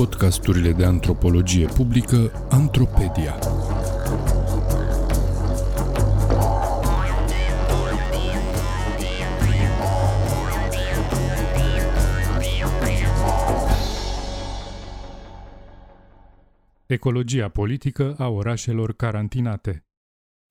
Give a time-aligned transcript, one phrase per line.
[0.00, 3.38] podcasturile de antropologie publică Antropedia.
[16.86, 19.86] Ecologia politică a orașelor carantinate.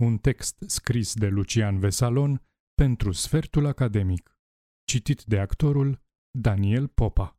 [0.03, 2.41] Un text scris de Lucian Vesalon
[2.73, 4.37] pentru Sfertul Academic.
[4.83, 7.38] Citit de actorul Daniel Popa.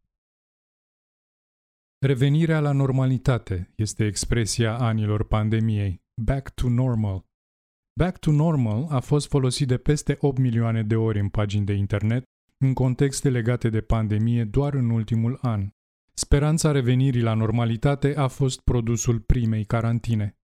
[2.07, 6.03] Revenirea la normalitate este expresia anilor pandemiei.
[6.23, 7.25] Back to normal.
[7.99, 11.73] Back to normal a fost folosit de peste 8 milioane de ori în pagini de
[11.73, 12.23] internet
[12.59, 15.69] în contexte legate de pandemie doar în ultimul an.
[16.13, 20.39] Speranța revenirii la normalitate a fost produsul primei carantine.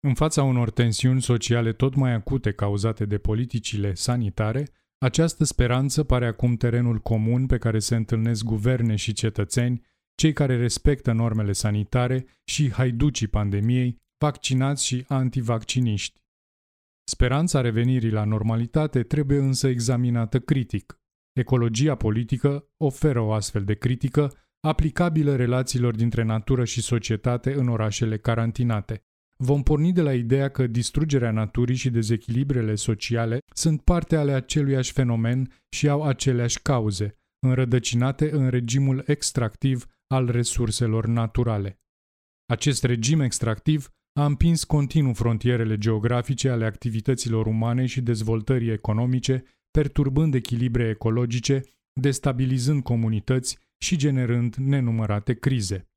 [0.00, 4.68] În fața unor tensiuni sociale tot mai acute cauzate de politicile sanitare,
[4.98, 9.82] această speranță pare acum terenul comun pe care se întâlnesc guverne și cetățeni,
[10.14, 16.22] cei care respectă normele sanitare și haiducii pandemiei, vaccinați și antivacciniști.
[17.10, 20.98] Speranța revenirii la normalitate trebuie însă examinată critic.
[21.32, 28.18] Ecologia politică oferă o astfel de critică aplicabilă relațiilor dintre natură și societate în orașele
[28.18, 29.02] carantinate.
[29.36, 34.92] Vom porni de la ideea că distrugerea naturii și dezechilibrele sociale sunt parte ale aceluiași
[34.92, 41.80] fenomen și au aceleași cauze, înrădăcinate în regimul extractiv al resurselor naturale.
[42.46, 43.88] Acest regim extractiv
[44.20, 51.62] a împins continuu frontierele geografice ale activităților umane și dezvoltării economice, perturbând echilibre ecologice,
[52.00, 55.88] destabilizând comunități și generând nenumărate crize.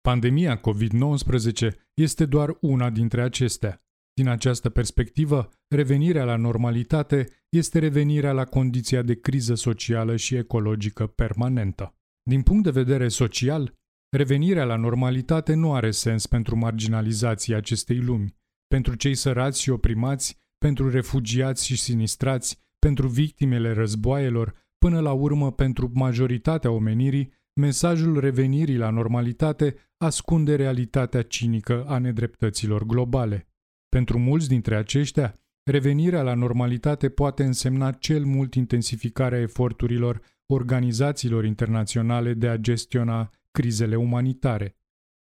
[0.00, 3.80] Pandemia COVID-19 este doar una dintre acestea.
[4.14, 11.06] Din această perspectivă, revenirea la normalitate este revenirea la condiția de criză socială și ecologică
[11.06, 11.94] permanentă.
[12.28, 13.74] Din punct de vedere social,
[14.16, 18.34] revenirea la normalitate nu are sens pentru marginalizații acestei lumi,
[18.66, 25.52] pentru cei sărați și oprimați, pentru refugiați și sinistrați, pentru victimele războaielor, până la urmă
[25.52, 33.48] pentru majoritatea omenirii, mesajul revenirii la normalitate ascunde realitatea cinică a nedreptăților globale.
[33.88, 35.40] Pentru mulți dintre aceștia,
[35.70, 43.96] revenirea la normalitate poate însemna cel mult intensificarea eforturilor organizațiilor internaționale de a gestiona crizele
[43.96, 44.76] umanitare.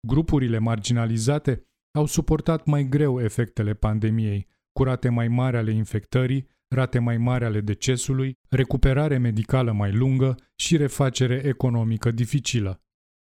[0.08, 7.00] Grupurile marginalizate au suportat mai greu efectele pandemiei, cu rate mai mari ale infectării, rate
[7.00, 12.82] mai mari ale decesului, recuperare medicală mai lungă și refacere economică dificilă.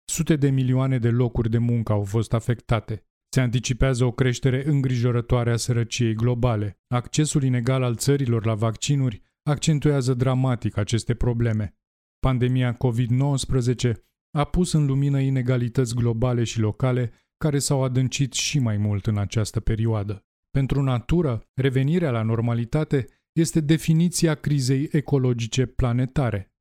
[0.04, 3.06] Sute de milioane de locuri de muncă au fost afectate.
[3.28, 6.78] Se anticipează o creștere îngrijorătoare a sărăciei globale.
[6.88, 11.76] Accesul inegal al țărilor la vaccinuri accentuează dramatic aceste probleme.
[12.24, 13.92] Pandemia COVID-19
[14.30, 19.18] a pus în lumină inegalități globale și locale care s-au adâncit și mai mult în
[19.18, 20.24] această perioadă.
[20.50, 26.52] Pentru natură, revenirea la normalitate este definiția crizei ecologice planetare.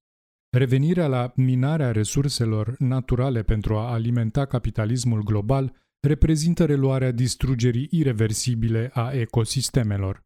[0.50, 5.76] Revenirea la minarea resurselor naturale pentru a alimenta capitalismul global
[6.08, 10.24] reprezintă reluarea distrugerii irreversibile a ecosistemelor.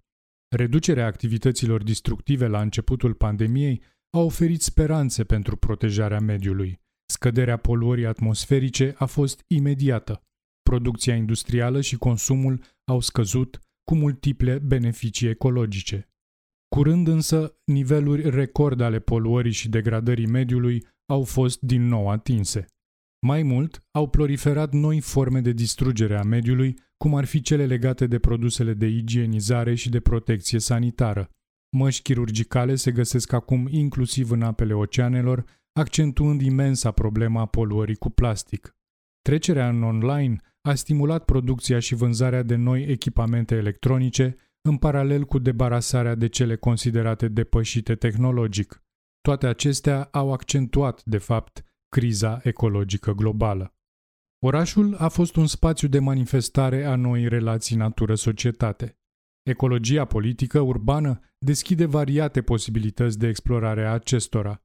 [0.55, 6.79] Reducerea activităților distructive la începutul pandemiei a oferit speranțe pentru protejarea mediului.
[7.09, 10.21] Scăderea poluării atmosferice a fost imediată.
[10.61, 16.09] Producția industrială și consumul au scăzut cu multiple beneficii ecologice.
[16.75, 22.65] Curând însă, niveluri record ale poluării și degradării mediului au fost din nou atinse.
[23.25, 28.07] Mai mult, au proliferat noi forme de distrugere a mediului, cum ar fi cele legate
[28.07, 31.29] de produsele de igienizare și de protecție sanitară.
[31.69, 38.75] Măști chirurgicale se găsesc acum inclusiv în apele oceanelor, accentuând imensa problema poluării cu plastic.
[39.21, 45.39] Trecerea în online a stimulat producția și vânzarea de noi echipamente electronice, în paralel cu
[45.39, 48.83] debarasarea de cele considerate depășite tehnologic.
[49.21, 53.75] Toate acestea au accentuat, de fapt, criza ecologică globală.
[54.45, 58.97] Orașul a fost un spațiu de manifestare a noii relații natură-societate.
[59.47, 64.61] Ecologia politică urbană deschide variate posibilități de explorare a acestora.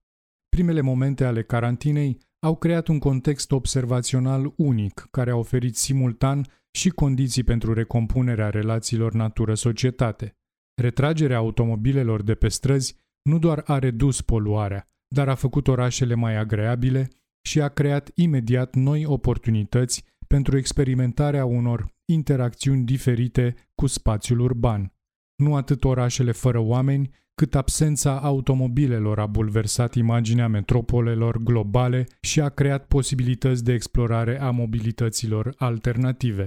[0.49, 6.89] Primele momente ale carantinei au creat un context observațional unic, care a oferit simultan și
[6.89, 10.37] condiții pentru recompunerea relațiilor natură-societate.
[10.83, 16.37] Retragerea automobilelor de pe străzi nu doar a redus poluarea, dar a făcut orașele mai
[16.37, 17.09] agreabile
[17.47, 24.93] și a creat imediat noi oportunități pentru experimentarea unor interacțiuni diferite cu spațiul urban.
[25.37, 32.49] Nu atât orașele fără oameni, cât absența automobilelor a bulversat imaginea metropolelor globale și a
[32.49, 36.47] creat posibilități de explorare a mobilităților alternative.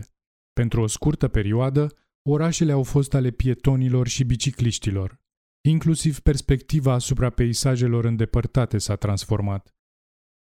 [0.53, 1.87] Pentru o scurtă perioadă,
[2.29, 5.19] orașele au fost ale pietonilor și bicicliștilor.
[5.67, 9.75] Inclusiv perspectiva asupra peisajelor îndepărtate s-a transformat.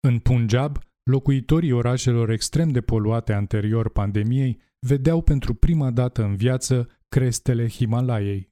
[0.00, 6.88] În Punjab, locuitorii orașelor extrem de poluate anterior pandemiei vedeau pentru prima dată în viață
[7.08, 8.50] crestele Himalayei.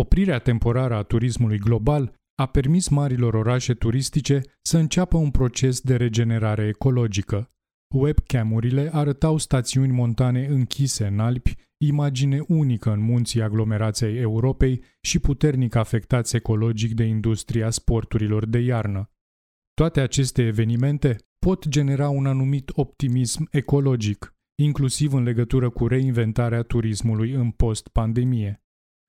[0.00, 5.96] Oprirea temporară a turismului global a permis marilor orașe turistice să înceapă un proces de
[5.96, 7.50] regenerare ecologică.
[7.94, 15.74] Webcam-urile arătau stațiuni montane închise în Alpi, imagine unică în munții aglomerației Europei și puternic
[15.74, 19.10] afectați ecologic de industria sporturilor de iarnă.
[19.74, 27.32] Toate aceste evenimente pot genera un anumit optimism ecologic, inclusiv în legătură cu reinventarea turismului
[27.32, 28.62] în post-pandemie.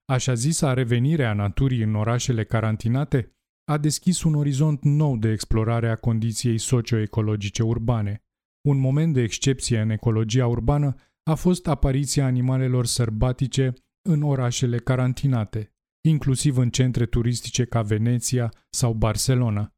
[0.06, 3.34] Așa zisa revenire a naturii în orașele carantinate
[3.72, 8.24] a deschis un orizont nou de explorare a condiției socioecologice urbane.
[8.68, 13.74] Un moment de excepție în ecologia urbană a fost apariția animalelor sărbatice
[14.10, 15.74] în orașele carantinate,
[16.08, 19.74] inclusiv în centre turistice ca Veneția sau Barcelona.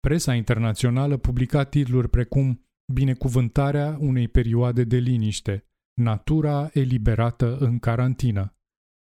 [0.00, 5.64] Presa internațională publica titluri precum Binecuvântarea unei perioade de liniște,
[6.00, 8.56] natura eliberată în carantină.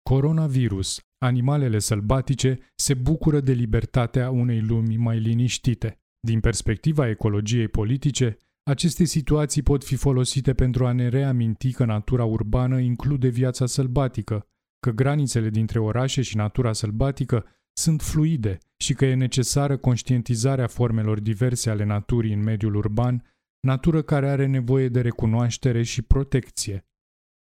[0.10, 6.02] Coronavirus, animalele sălbatice se bucură de libertatea unei lumi mai liniștite.
[6.20, 12.26] Din perspectiva ecologiei politice, aceste situații pot fi folosite pentru a ne reaminti că natura
[12.26, 14.48] urbană include viața sălbatică,
[14.80, 21.20] că granițele dintre orașe și natura sălbatică sunt fluide și că e necesară conștientizarea formelor
[21.20, 23.24] diverse ale naturii în mediul urban,
[23.62, 26.86] natură care are nevoie de recunoaștere și protecție.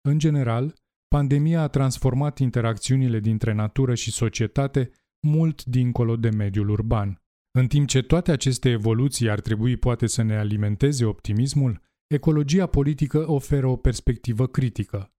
[0.08, 0.74] În general,
[1.08, 4.90] pandemia a transformat interacțiunile dintre natură și societate
[5.26, 7.22] mult dincolo de mediul urban.
[7.58, 13.30] În timp ce toate aceste evoluții ar trebui poate să ne alimenteze optimismul, ecologia politică
[13.30, 15.12] oferă o perspectivă critică.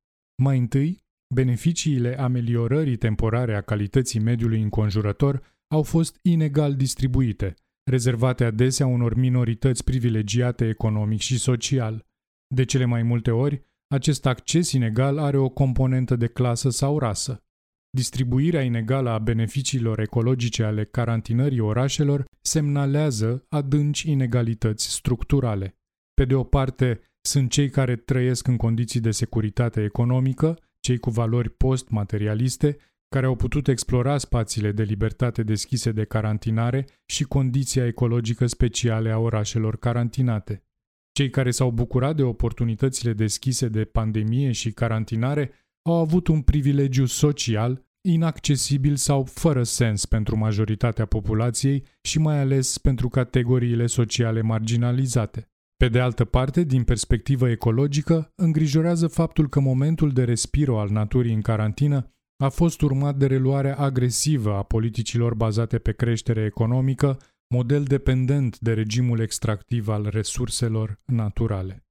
[0.44, 1.04] Mai întâi,
[1.34, 9.84] beneficiile ameliorării temporare a calității mediului înconjurător au fost inegal distribuite, rezervate adesea unor minorități
[9.84, 12.06] privilegiate economic și social.
[12.48, 17.44] De cele mai multe ori, acest acces inegal are o componentă de clasă sau rasă.
[17.90, 25.78] Distribuirea inegală a beneficiilor ecologice ale carantinării orașelor semnalează adânci inegalități structurale.
[26.14, 31.10] Pe de o parte, sunt cei care trăiesc în condiții de securitate economică, cei cu
[31.10, 32.78] valori post-materialiste,
[33.14, 39.18] care au putut explora spațiile de libertate deschise de carantinare și condiția ecologică speciale a
[39.18, 40.64] orașelor carantinate.
[41.12, 45.52] Cei care s-au bucurat de oportunitățile deschise de pandemie și carantinare
[45.82, 52.78] au avut un privilegiu social inaccesibil sau fără sens pentru majoritatea populației și mai ales
[52.78, 55.48] pentru categoriile sociale marginalizate.
[55.78, 61.34] Pe de altă parte, din perspectivă ecologică, îngrijorează faptul că momentul de respiro al naturii
[61.34, 62.08] în carantină
[62.44, 67.18] a fost urmat de reluarea agresivă a politicilor bazate pe creștere economică,
[67.54, 71.86] model dependent de regimul extractiv al resurselor naturale.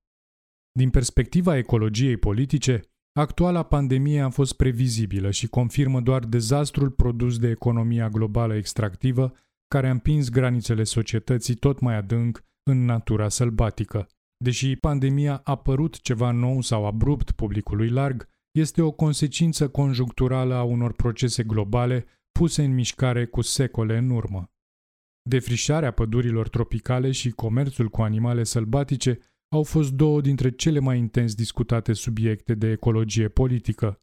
[0.72, 2.80] Din perspectiva ecologiei politice,
[3.18, 9.32] actuala pandemie a fost previzibilă și confirmă doar dezastrul produs de economia globală extractivă,
[9.68, 14.06] care a împins granițele societății tot mai adânc în natura sălbatică.
[14.36, 20.62] Deși pandemia a părut ceva nou sau abrupt publicului larg, este o consecință conjuncturală a
[20.62, 24.50] unor procese globale puse în mișcare cu secole în urmă.
[25.28, 29.18] Defrișarea pădurilor tropicale și comerțul cu animale sălbatice
[29.48, 34.00] au fost două dintre cele mai intens discutate subiecte de ecologie politică.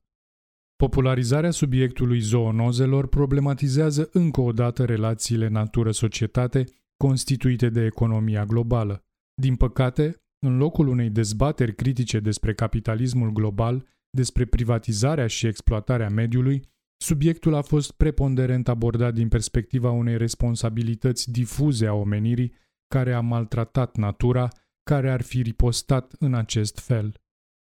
[0.75, 6.65] Popularizarea subiectului zoonozelor problematizează încă o dată relațiile natură-societate
[6.98, 9.03] constituite de economia globală.
[9.41, 16.68] Din păcate, în locul unei dezbateri critice despre capitalismul global, despre privatizarea și exploatarea mediului,
[17.01, 22.54] subiectul a fost preponderent abordat din perspectiva unei responsabilități difuze a omenirii
[22.88, 24.48] care a maltratat natura,
[24.84, 27.13] care ar fi ripostat în acest fel.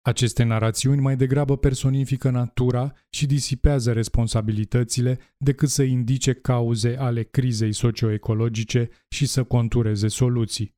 [0.06, 7.72] Aceste narațiuni mai degrabă personifică natura și disipează responsabilitățile decât să indice cauze ale crizei
[7.72, 10.74] socioecologice și să contureze soluții.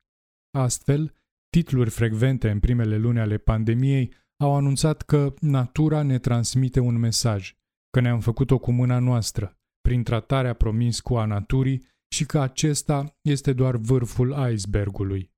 [0.50, 1.14] Astfel,
[1.50, 7.54] titluri frecvente în primele luni ale pandemiei au anunțat că natura ne transmite un mesaj,
[7.90, 13.52] că ne-am făcut-o cu mâna noastră, prin tratarea promiscuă a naturii și că acesta este
[13.52, 15.30] doar vârful icebergului.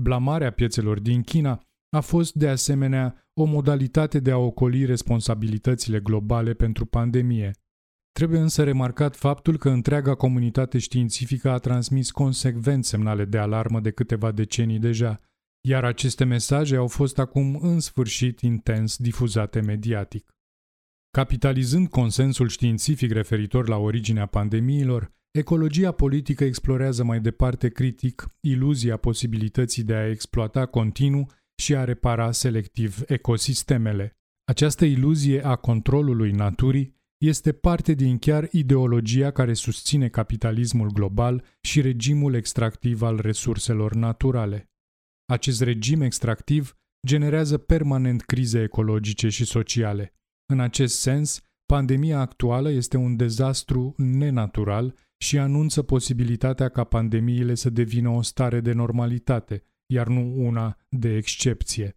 [0.00, 1.62] Blamarea piețelor din China
[1.96, 7.50] a fost de asemenea o modalitate de a ocoli responsabilitățile globale pentru pandemie.
[8.12, 13.90] Trebuie însă remarcat faptul că întreaga comunitate științifică a transmis consecvent semnale de alarmă de
[13.90, 15.20] câteva decenii deja,
[15.60, 20.32] iar aceste mesaje au fost acum în sfârșit intens difuzate mediatic.
[21.10, 29.82] Capitalizând consensul științific referitor la originea pandemiilor, ecologia politică explorează mai departe critic iluzia posibilității
[29.82, 31.26] de a exploata continuu
[31.62, 34.18] și a repara selectiv ecosistemele.
[34.44, 41.80] Această iluzie a controlului naturii este parte din chiar ideologia care susține capitalismul global și
[41.80, 44.70] regimul extractiv al resurselor naturale.
[45.30, 50.12] Acest regim extractiv generează permanent crize ecologice și sociale.
[50.52, 57.70] În acest sens, pandemia actuală este un dezastru nenatural și anunță posibilitatea ca pandemiile să
[57.70, 61.96] devină o stare de normalitate, iar nu una de excepție.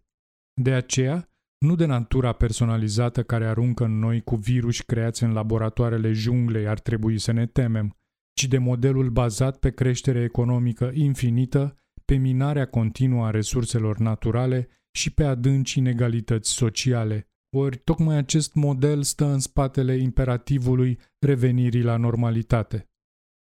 [0.60, 6.12] De aceea, nu de natura personalizată care aruncă în noi cu virus creați în laboratoarele
[6.12, 7.96] junglei ar trebui să ne temem,
[8.34, 11.76] ci de modelul bazat pe creștere economică infinită,
[12.12, 17.28] pe minarea continuă a resurselor naturale și pe adânci inegalități sociale.
[17.56, 22.90] Ori tocmai acest model stă în spatele imperativului revenirii la normalitate.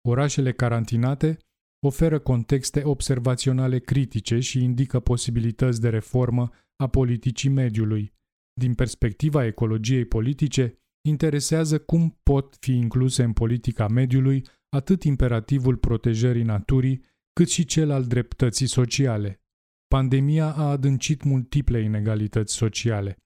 [0.07, 1.37] Orașele carantinate
[1.85, 8.13] oferă contexte observaționale critice și indică posibilități de reformă a politicii mediului.
[8.53, 16.43] Din perspectiva ecologiei politice, interesează cum pot fi incluse în politica mediului atât imperativul protejării
[16.43, 17.03] naturii,
[17.39, 19.41] cât și cel al dreptății sociale.
[19.87, 23.17] Pandemia a adâncit multiple inegalități sociale.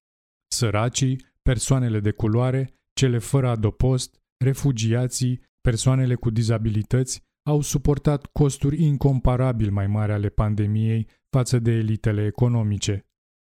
[0.48, 9.72] Săracii, persoanele de culoare, cele fără adopost, refugiații, persoanele cu dizabilități au suportat costuri incomparabil
[9.72, 13.06] mai mari ale pandemiei față de elitele economice.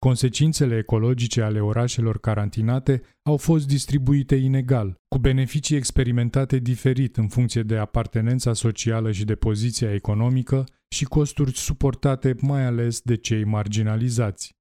[0.08, 7.62] Consecințele ecologice ale orașelor carantinate au fost distribuite inegal, cu beneficii experimentate diferit în funcție
[7.62, 14.56] de apartenența socială și de poziția economică și costuri suportate mai ales de cei marginalizați.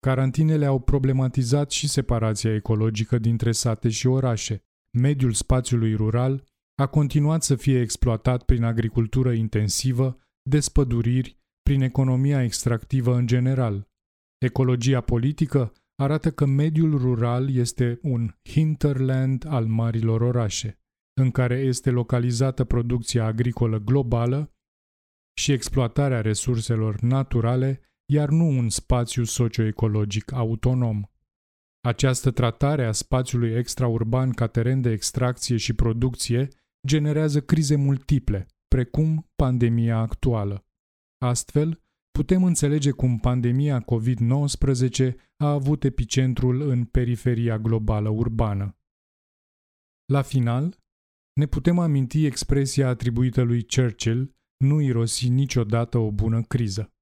[0.00, 4.64] Carantinele au problematizat și separația ecologică dintre sate și orașe.
[4.90, 13.14] Mediul spațiului rural a continuat să fie exploatat prin agricultură intensivă, despăduriri, prin economia extractivă
[13.16, 13.94] în general.
[14.38, 20.78] Ecologia politică arată că mediul rural este un hinterland al marilor orașe,
[21.20, 24.50] în care este localizată producția agricolă globală
[25.40, 27.80] și exploatarea resurselor naturale,
[28.12, 31.02] iar nu un spațiu socioecologic autonom.
[31.80, 36.48] Această tratare a spațiului extraurban ca teren de extracție și producție
[36.86, 40.66] generează crize multiple, precum pandemia actuală.
[41.18, 41.80] Astfel,
[42.16, 48.76] putem înțelege cum pandemia COVID-19 a avut epicentrul în periferia globală urbană.
[50.12, 50.78] La final,
[51.32, 56.92] ne putem aminti expresia atribuită lui Churchill, nu irosi niciodată o bună criză.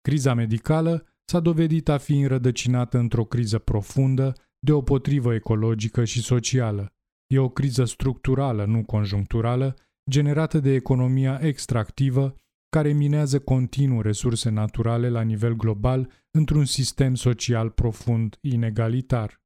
[0.00, 6.22] Criza medicală s-a dovedit a fi înrădăcinată într-o criză profundă, de o potrivă ecologică și
[6.22, 6.94] socială.
[7.26, 9.76] E o criză structurală, nu conjuncturală,
[10.10, 12.34] generată de economia extractivă
[12.74, 19.42] care minează continuu resurse naturale la nivel global într-un sistem social profund inegalitar.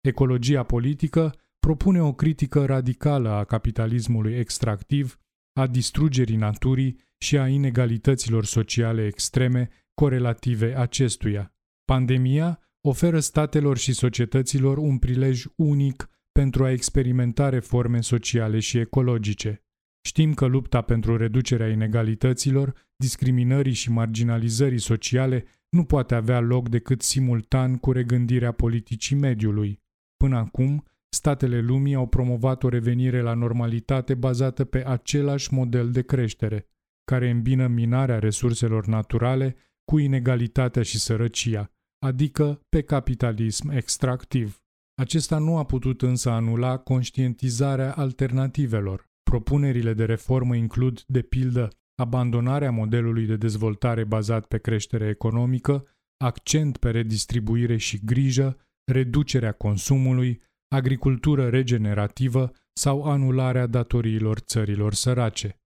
[0.00, 5.18] Ecologia politică propune o critică radicală a capitalismului extractiv,
[5.60, 11.54] a distrugerii naturii și a inegalităților sociale extreme corelative acestuia.
[11.84, 19.64] Pandemia oferă statelor și societăților un prilej unic pentru a experimenta reforme sociale și ecologice.
[20.06, 27.02] Știm că lupta pentru reducerea inegalităților, discriminării și marginalizării sociale nu poate avea loc decât
[27.02, 29.80] simultan cu regândirea politicii mediului.
[30.16, 36.02] Până acum, statele lumii au promovat o revenire la normalitate bazată pe același model de
[36.02, 36.66] creștere,
[37.04, 44.62] care îmbină minarea resurselor naturale cu inegalitatea și sărăcia, adică pe capitalism extractiv.
[44.94, 49.10] Acesta nu a putut însă anula conștientizarea alternativelor.
[49.32, 55.86] Propunerile de reformă includ, de pildă, abandonarea modelului de dezvoltare bazat pe creștere economică,
[56.16, 58.56] accent pe redistribuire și grijă,
[58.92, 65.60] reducerea consumului, agricultură regenerativă sau anularea datoriilor țărilor sărace.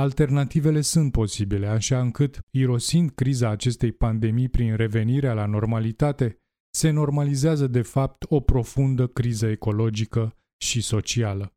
[0.00, 6.38] Alternativele sunt posibile, așa încât, irosind criza acestei pandemii prin revenirea la normalitate,
[6.70, 11.55] se normalizează de fapt o profundă criză ecologică și socială.